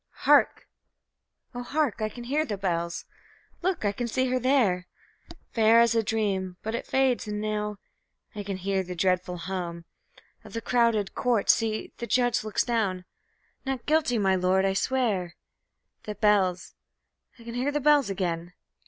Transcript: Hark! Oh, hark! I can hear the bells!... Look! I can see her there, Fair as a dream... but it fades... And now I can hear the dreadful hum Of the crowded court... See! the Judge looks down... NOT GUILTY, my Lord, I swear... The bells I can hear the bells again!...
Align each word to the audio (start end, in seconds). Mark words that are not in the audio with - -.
Hark! 0.25 0.67
Oh, 1.53 1.61
hark! 1.61 2.01
I 2.01 2.09
can 2.09 2.23
hear 2.23 2.43
the 2.43 2.57
bells!... 2.57 3.05
Look! 3.61 3.85
I 3.85 3.91
can 3.91 4.07
see 4.07 4.31
her 4.31 4.39
there, 4.39 4.87
Fair 5.51 5.79
as 5.79 5.93
a 5.93 6.01
dream... 6.01 6.57
but 6.63 6.73
it 6.73 6.87
fades... 6.87 7.27
And 7.27 7.39
now 7.39 7.77
I 8.33 8.41
can 8.41 8.57
hear 8.57 8.81
the 8.81 8.95
dreadful 8.95 9.37
hum 9.37 9.85
Of 10.43 10.53
the 10.53 10.59
crowded 10.61 11.13
court... 11.13 11.51
See! 11.51 11.93
the 11.99 12.07
Judge 12.07 12.43
looks 12.43 12.63
down... 12.63 13.05
NOT 13.63 13.85
GUILTY, 13.85 14.17
my 14.17 14.33
Lord, 14.35 14.65
I 14.65 14.73
swear... 14.73 15.35
The 16.05 16.15
bells 16.15 16.73
I 17.37 17.43
can 17.43 17.53
hear 17.53 17.71
the 17.71 17.79
bells 17.79 18.09
again!... 18.09 18.53